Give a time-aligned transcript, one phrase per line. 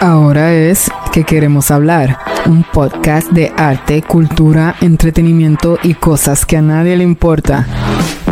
[0.00, 6.62] Ahora es que queremos hablar, un podcast de arte, cultura, entretenimiento y cosas que a
[6.62, 7.66] nadie le importa.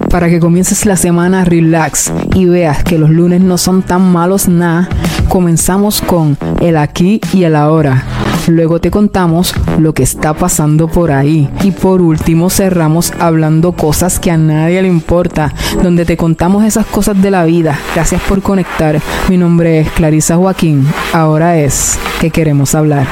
[0.09, 4.47] Para que comiences la semana relax y veas que los lunes no son tan malos
[4.47, 4.89] nada,
[5.29, 8.05] comenzamos con el aquí y el ahora.
[8.49, 11.51] Luego te contamos lo que está pasando por ahí.
[11.65, 15.53] Y por último cerramos hablando cosas que a nadie le importa,
[15.83, 17.77] donde te contamos esas cosas de la vida.
[17.95, 19.01] Gracias por conectar.
[19.29, 20.87] Mi nombre es Clarisa Joaquín.
[21.13, 23.07] Ahora es que queremos hablar.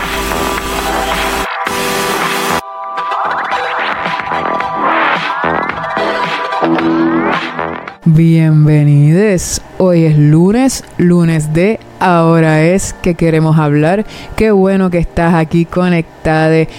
[8.05, 9.61] Bienvenidos.
[9.79, 14.05] Hoy es lunes, lunes de ahora es que queremos hablar.
[14.37, 16.15] Qué bueno que estás aquí conectada.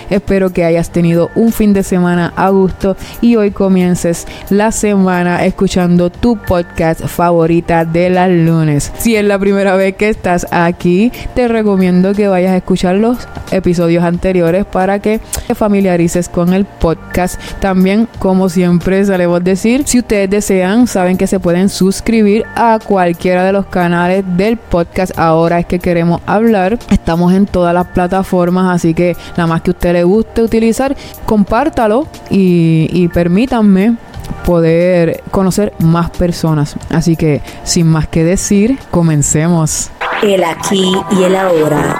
[0.09, 5.45] Espero que hayas tenido un fin de semana a gusto y hoy comiences la semana
[5.45, 8.91] escuchando tu podcast favorita de las lunes.
[8.97, 13.27] Si es la primera vez que estás aquí, te recomiendo que vayas a escuchar los
[13.51, 17.39] episodios anteriores para que te familiarices con el podcast.
[17.59, 23.43] También, como siempre solemos decir, si ustedes desean, saben que se pueden suscribir a cualquiera
[23.43, 26.79] de los canales del podcast ahora es que queremos hablar.
[26.89, 30.95] Estamos en todas las plataformas, así que nada más que a usted le guste utilizar,
[31.25, 33.97] compártalo y, y permítanme
[34.45, 36.75] poder conocer más personas.
[36.89, 39.89] Así que sin más que decir, comencemos.
[40.21, 41.99] El aquí y el ahora.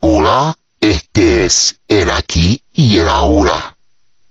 [0.00, 3.76] Hola, este es el aquí y el ahora.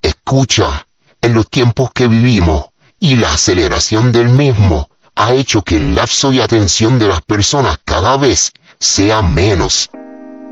[0.02, 0.88] Escucha,
[1.22, 2.66] en los tiempos que vivimos
[3.00, 7.80] y la aceleración del mismo, ha hecho que el lapso de atención de las personas
[7.86, 9.90] cada vez sea menos,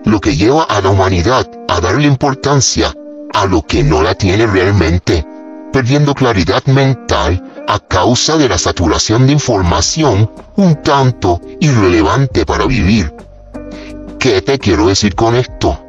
[0.05, 2.93] lo que lleva a la humanidad a darle importancia
[3.33, 5.25] a lo que no la tiene realmente,
[5.71, 13.13] perdiendo claridad mental a causa de la saturación de información un tanto irrelevante para vivir.
[14.19, 15.79] ¿Qué te quiero decir con esto?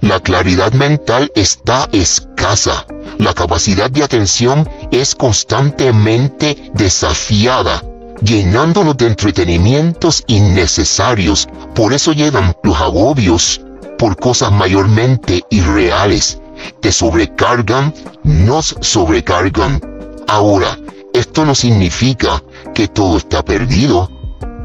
[0.00, 2.86] La claridad mental está escasa.
[3.18, 7.82] La capacidad de atención es constantemente desafiada
[8.24, 11.48] llenándonos de entretenimientos innecesarios.
[11.74, 13.60] Por eso llegan los agobios
[13.98, 16.40] por cosas mayormente irreales.
[16.80, 19.80] Te sobrecargan, nos sobrecargan.
[20.28, 20.78] Ahora,
[21.12, 22.42] esto no significa
[22.74, 24.10] que todo está perdido.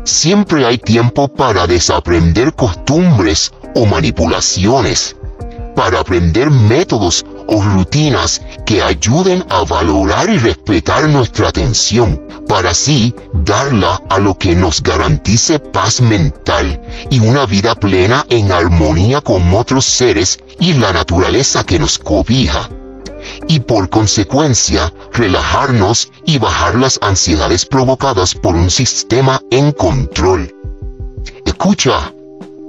[0.03, 5.17] Siempre hay tiempo para desaprender costumbres o manipulaciones,
[5.75, 13.15] para aprender métodos o rutinas que ayuden a valorar y respetar nuestra atención, para así
[13.31, 19.53] darla a lo que nos garantice paz mental y una vida plena en armonía con
[19.53, 22.69] otros seres y la naturaleza que nos cobija.
[23.47, 30.53] Y por consecuencia, relajarnos y bajar las ansiedades provocadas por un sistema en control.
[31.45, 32.11] Escucha,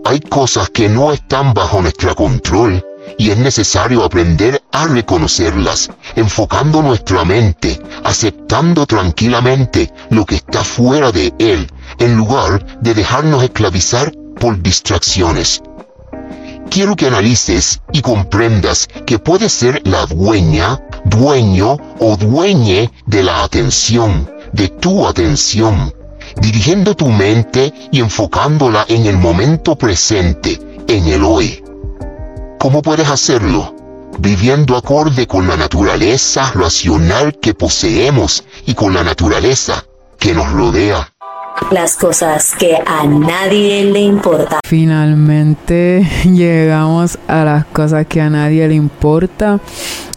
[0.05, 2.85] hay cosas que no están bajo nuestro control
[3.19, 11.11] y es necesario aprender a reconocerlas, enfocando nuestra mente, aceptando tranquilamente lo que está fuera
[11.11, 11.69] de él,
[11.99, 15.61] en lugar de dejarnos esclavizar por distracciones.
[16.71, 23.43] Quiero que analices y comprendas que puedes ser la dueña, dueño o dueñe de la
[23.43, 25.93] atención, de tu atención,
[26.41, 31.65] dirigiendo tu mente y enfocándola en el momento presente, en el hoy.
[32.59, 33.73] ¿Cómo puedes hacerlo?
[34.19, 39.85] Viviendo acorde con la naturaleza racional que poseemos y con la naturaleza
[40.19, 41.13] que nos rodea.
[41.71, 44.59] Las cosas que a nadie le importan.
[44.67, 49.61] Finalmente llegamos a las cosas que a nadie le importa.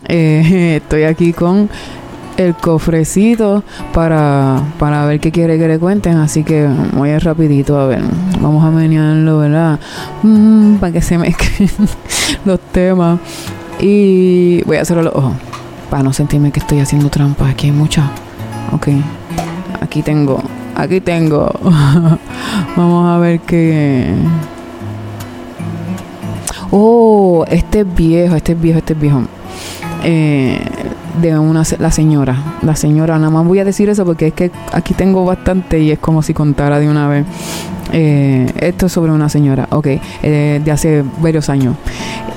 [0.07, 1.69] Eh, estoy aquí con
[2.41, 3.63] el cofrecito
[3.93, 6.17] para, para ver qué quiere que le cuenten.
[6.17, 8.01] Así que voy a ir rapidito a ver.
[8.39, 9.79] Vamos a menearlo, ¿verdad?
[10.23, 11.69] Mm, para que se mezclen
[12.45, 13.19] los temas.
[13.79, 15.33] Y voy a cerrar los ojos.
[15.89, 17.49] Para no sentirme que estoy haciendo trampa.
[17.49, 18.09] Aquí hay mucha.
[18.71, 18.89] Ok.
[19.81, 20.41] Aquí tengo.
[20.75, 21.51] Aquí tengo.
[22.75, 24.13] Vamos a ver qué.
[26.73, 29.23] Oh, este es viejo, este es viejo, este es viejo.
[30.03, 30.59] Eh,
[31.21, 32.35] de una la señora.
[32.61, 35.91] La señora, nada más voy a decir eso porque es que aquí tengo bastante y
[35.91, 37.25] es como si contara de una vez.
[37.93, 39.87] Eh, esto es sobre una señora, ok,
[40.23, 41.75] eh, de hace varios años.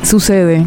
[0.02, 0.66] Sucede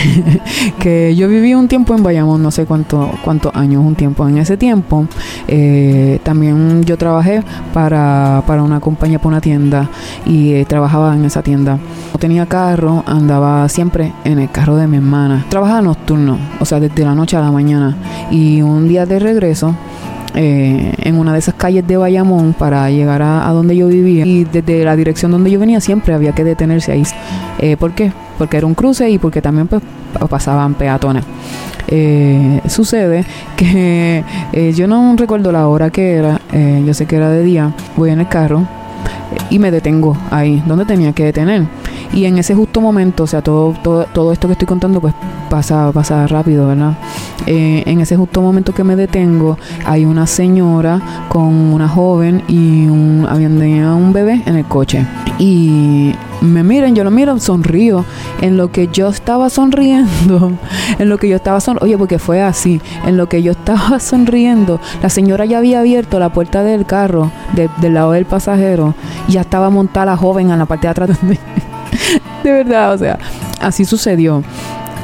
[0.78, 4.26] que yo viví un tiempo en Bayamón, no sé cuánto, cuántos años, un tiempo.
[4.28, 5.06] En ese tiempo
[5.48, 7.42] eh, también yo trabajé
[7.72, 9.88] para, para, una compañía, para una tienda
[10.26, 11.78] y eh, trabajaba en esa tienda.
[12.12, 15.44] No tenía carro, andaba siempre en el carro de mi hermana.
[15.48, 17.96] Trabajaba nocturno, o sea, desde la noche a la mañana.
[18.30, 19.74] Y un día de regreso,
[20.34, 24.44] eh, en una de esas calles de Bayamón para llegar a, donde yo vivía y
[24.44, 27.02] desde la dirección donde yo venía siempre había que detenerse ahí.
[27.58, 28.12] Eh, ¿Por qué?
[28.38, 29.82] Porque era un cruce y porque también pues,
[30.28, 31.24] pasaban peatones.
[31.88, 33.24] Eh, sucede
[33.56, 34.24] que
[34.74, 36.40] yo no recuerdo la hora que era,
[36.84, 38.66] yo sé que era de día, voy en el carro
[39.50, 41.66] y me detengo ahí, donde tenía que detener.
[42.12, 45.14] Y en ese justo momento, o sea, todo, todo, todo esto que estoy contando, pues
[45.48, 46.94] pasa, pasa rápido, ¿verdad?
[47.46, 52.86] Eh, en ese justo momento que me detengo, hay una señora con una joven y
[52.86, 53.26] un,
[53.58, 55.06] tenía un bebé en el coche.
[55.38, 58.04] Y me miren, yo lo miro, sonrío.
[58.40, 60.52] En lo que yo estaba sonriendo,
[60.98, 63.98] en lo que yo estaba sonriendo, oye, porque fue así, en lo que yo estaba
[64.00, 68.94] sonriendo, la señora ya había abierto la puerta del carro, del lado del pasajero,
[69.28, 71.08] y ya estaba montada la joven en la parte de atrás.
[71.22, 71.38] de
[72.44, 73.18] verdad, o sea,
[73.60, 74.42] así sucedió.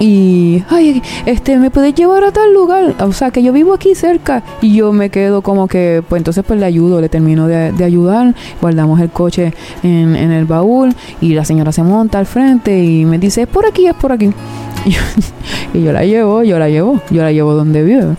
[0.01, 2.95] Y, ay, este, ¿me puedes llevar a tal lugar?
[3.01, 4.45] O sea, que yo vivo aquí cerca.
[4.61, 8.35] Y yo me quedo como que, pues entonces pues le ayudo, le termino de, ayudar.
[8.61, 13.19] Guardamos el coche en, el baúl y la señora se monta al frente y me
[13.19, 14.31] dice, es por aquí, es por aquí.
[15.75, 18.17] Y yo, la llevo, yo la llevo, yo la llevo donde vive.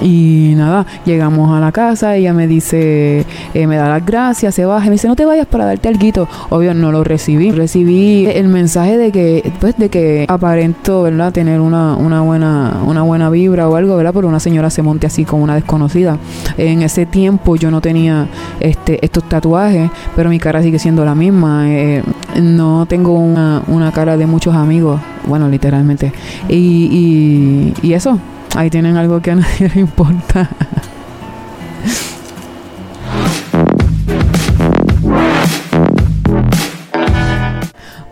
[0.00, 4.64] Y nada, llegamos a la casa, ella me dice, eh, me da las gracias, se
[4.64, 6.00] baja, y me dice, no te vayas para darte algo.
[6.48, 7.50] Obvio, no lo recibí.
[7.52, 11.32] Recibí el mensaje de que, pues, de que aparento, ¿verdad?
[11.32, 14.12] Tener una, una buena, una buena vibra o algo, ¿verdad?
[14.14, 16.18] Pero una señora se monte así con una desconocida.
[16.56, 18.28] En ese tiempo yo no tenía
[18.60, 21.70] este, estos tatuajes, pero mi cara sigue siendo la misma.
[21.70, 22.02] Eh,
[22.40, 26.12] no tengo una, una cara de muchos amigos, bueno, literalmente.
[26.48, 28.18] y, y eso,
[28.56, 30.48] Ahí tienen algo que a nadie le importa.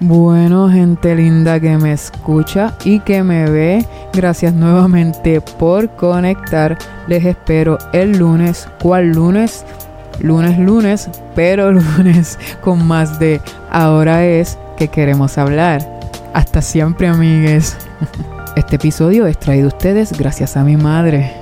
[0.00, 6.79] Bueno, gente linda que me escucha y que me ve, gracias nuevamente por conectar.
[7.08, 8.69] Les espero el lunes.
[8.81, 9.67] ¿Cuál lunes?
[10.20, 13.40] Lunes, lunes, pero lunes con más de
[13.70, 15.87] ahora es que queremos hablar.
[16.32, 17.76] Hasta siempre, amigues.
[18.58, 21.32] Este episodio es traído ustedes gracias a mi madre.